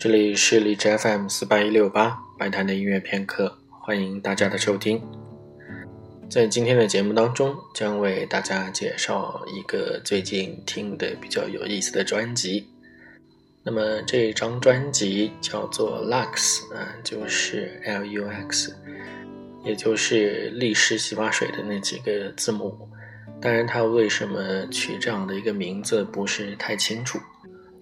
[0.00, 4.98] 这里是荔枝 FM 四八一六八白谈的音乐片刻，欢迎大家的收听。
[6.26, 12.66] 在今天的节目当中，将为大家介绍一个最近听的比较有意思的专辑。
[13.62, 18.74] 那么这张专辑叫做 Lux，啊，就是 L U X，
[19.66, 22.88] 也就是力士洗发水的那几个字母。
[23.38, 27.18] 当然，它为什么取这样的一个名字不是太清楚。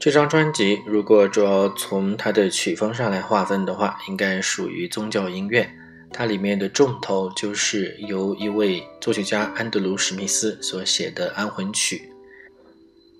[0.00, 5.68] 这张专辑如果主要从它的曲风上来划分的话，应该属于宗教音乐。
[6.12, 12.12] 它里面的重头就是由一位作曲家安德鲁·史密斯所写的安魂曲。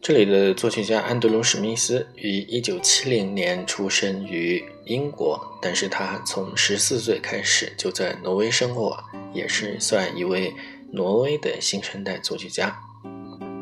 [0.00, 8.96] 这里的作曲家安德鲁·史密斯于1970年出生于英国，但是他从14岁开始就在挪威生活，
[9.34, 10.54] 也是算一位
[10.92, 12.78] 挪威的新生代作曲家。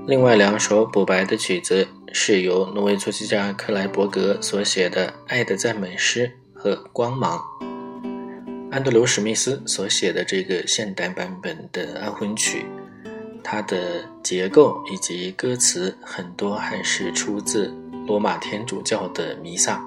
[0.07, 7.39] 另外两首补白的曲子是由挪威作曲家克莱伯格所写的《爱的赞美诗》和《光芒》。
[8.73, 12.65] 安德鲁·史密斯所写的这个现代版本的安魂曲，
[13.45, 17.71] 它的结构以及歌词很多还是出自
[18.07, 19.85] 罗马天主教的弥撒。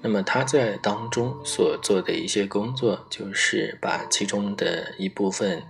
[0.00, 5.60] 那么他在当中所做的一些工作，就是把其中的一部分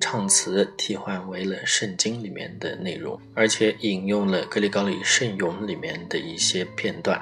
[0.00, 7.20] 唱词替换为了圣经里面的内容，而且引用了格里高利圣咏里面的一些片段。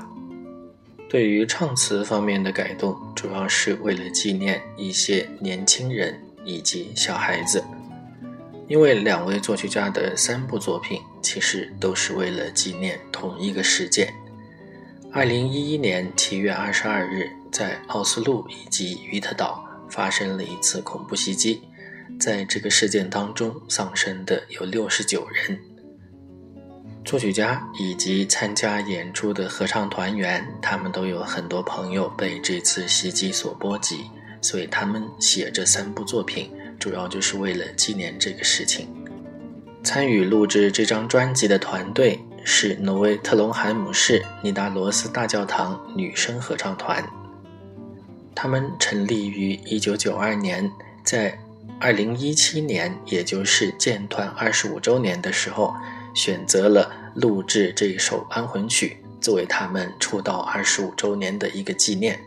[1.08, 7.64] 对于唱词方面的改动，主要是为了纪念一些年轻人以及小孩子，
[8.68, 14.12] 因为两位作曲家的三部作品其实都是为了纪念同一个事件。
[15.11, 21.62] 二零一一年七月二十二日，在奥斯陆以及于特岛发生了一次恐怖袭击，
[22.18, 25.58] 在这个事件当中丧生的有六十九人。
[27.05, 34.11] 作曲家以及参加演出的合唱团员，他们都有很多朋友被这次袭击所波及，
[34.42, 38.89] 所以他们写这三部作品，主要就是为了纪念这个事情。
[39.83, 47.02] 参与录制这张专辑的团队是挪威特隆海姆市尼达罗斯大教堂女声合唱团，
[48.35, 50.70] 他们成立于1992年，
[51.05, 51.39] 在
[51.80, 55.74] 2017年，也就是建团25周年的时候。
[56.14, 62.18] 选择了录制这首安魂曲，作为他们出道二十五周年的一个纪念。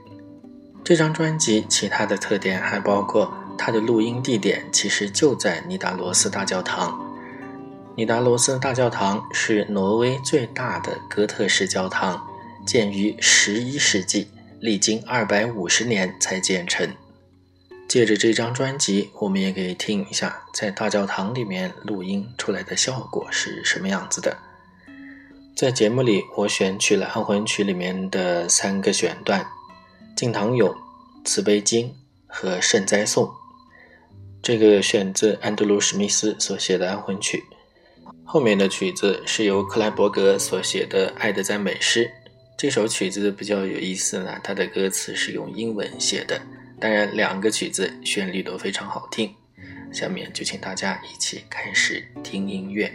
[0.81, 6.97] 这张专辑其他的特点还包括，它的录音地点其实就在尼达罗斯大教堂。
[7.97, 12.25] 尼达罗斯大教堂是挪威最大的哥特式教堂，
[12.65, 14.29] 建于十一世纪，
[14.61, 16.89] 历经二百五十年才建成。
[17.91, 24.37] 借着这张专辑，我们也可以听一下在大教堂里面录音出来的效果是什么样子的。
[25.57, 29.45] 在节目里，我选取了安魂曲里面的三个选段：
[30.15, 30.73] 敬堂咏、
[31.25, 31.93] 慈悲经
[32.27, 33.29] 和圣哉颂。
[34.41, 37.43] 这个选自安德鲁·史密斯所写的安魂曲。
[38.23, 42.05] 后面的曲子是由克莱伯格所写的《爱的赞美诗》。
[42.57, 46.41] 这首曲子比较有意思呢，它的歌词是用英文写的。
[46.81, 49.31] 当然，两个曲子旋律都非常好听。
[49.93, 52.91] 下面就请大家一起开始听音乐。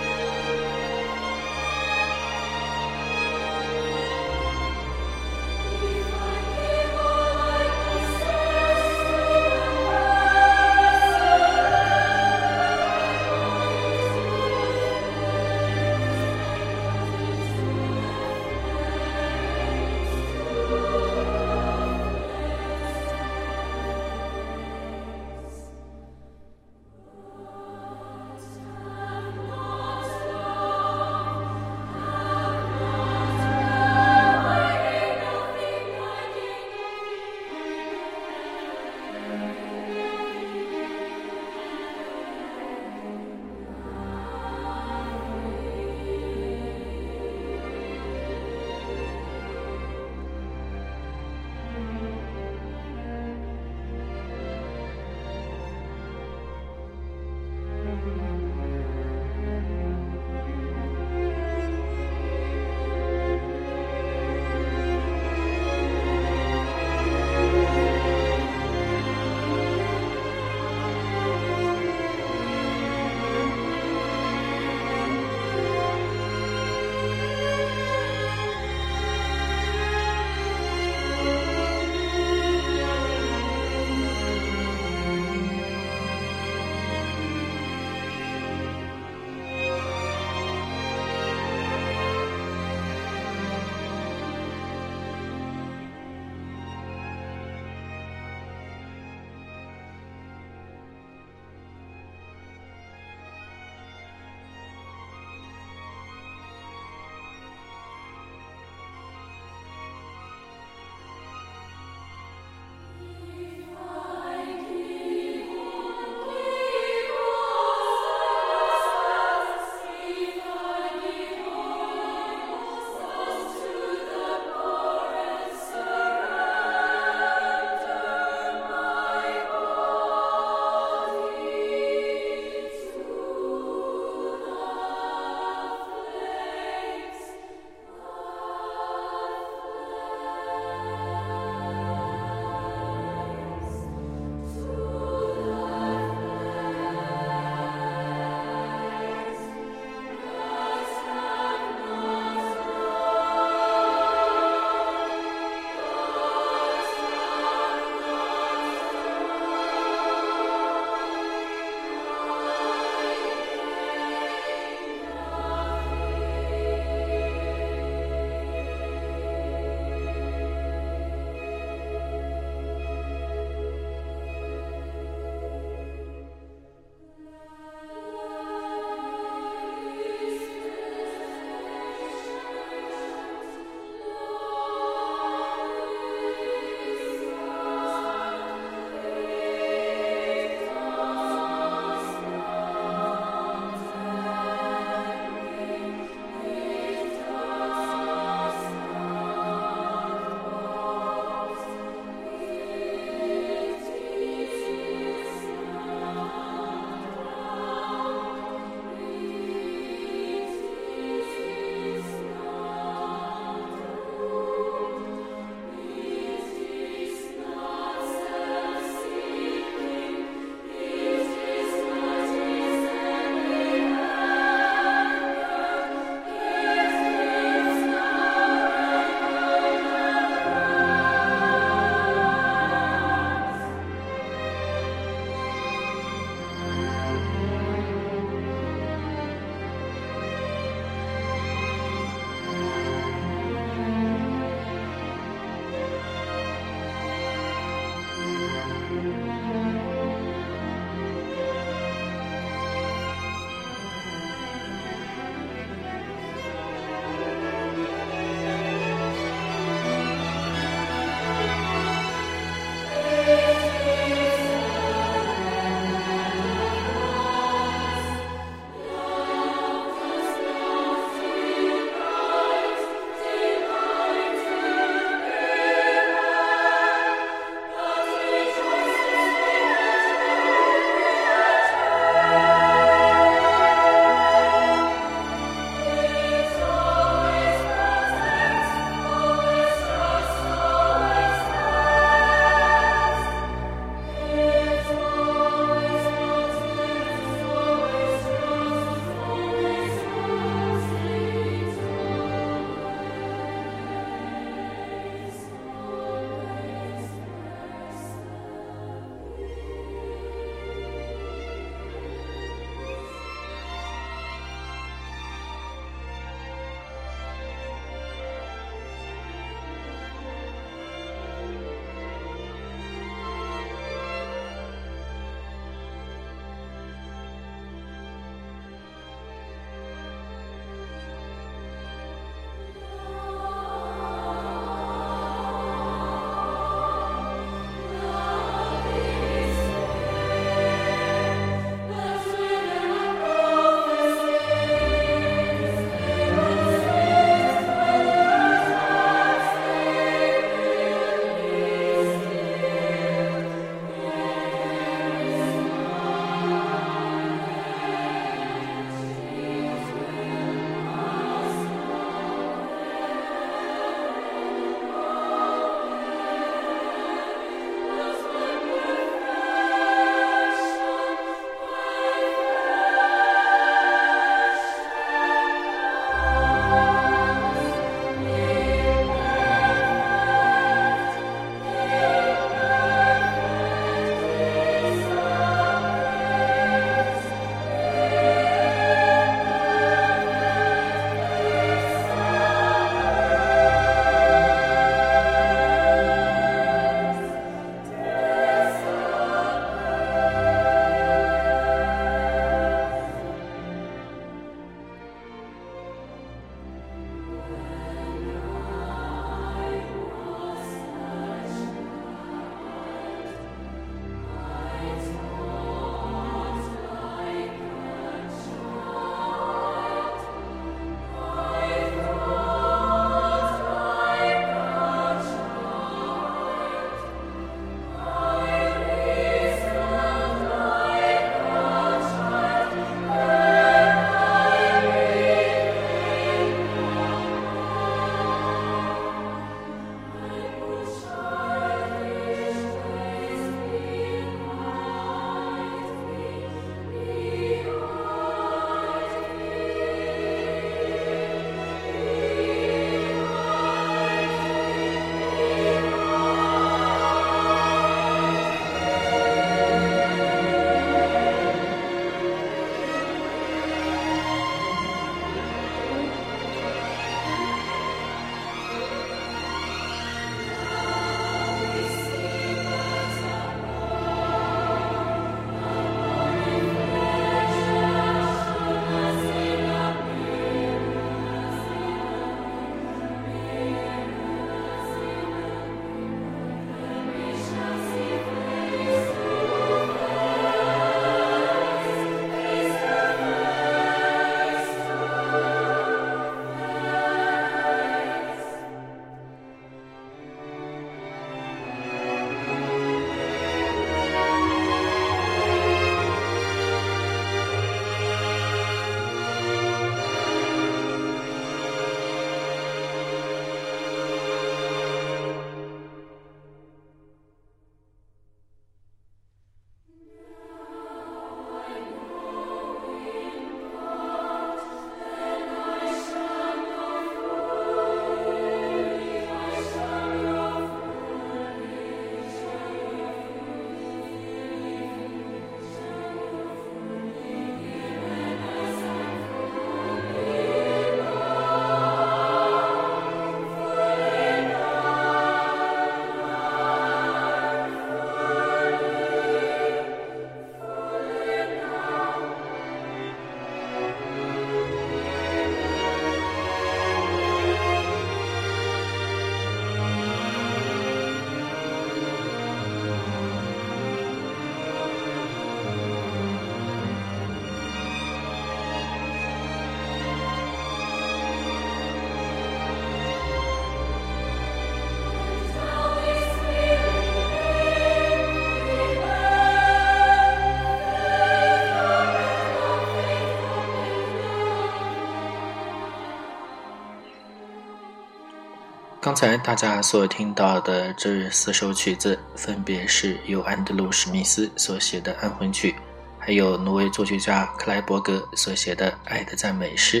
[589.20, 595.74] 才大家所听到的这四首曲子，分别是由安德鲁·史密斯所写的安魂曲，
[596.18, 600.00] 还有挪威作曲家克莱伯格所写的《爱的赞美诗》。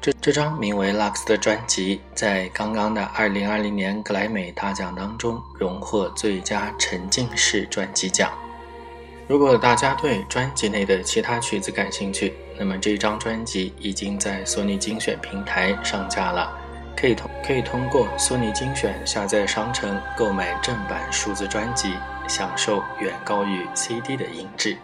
[0.00, 8.28] 这这张名为《Lux》的专辑，在刚刚的2020年格莱美大奖当中荣获最佳沉浸式专辑奖。
[9.28, 16.58] 如果大家对专辑内的其他曲子感兴趣，那么这张专辑已经在索尼精选平台上架了。
[16.96, 21.94] 可以通可以通过索尼精选下载商城购买正版数字专辑，
[22.28, 24.76] 享受远高于 CD 的音质。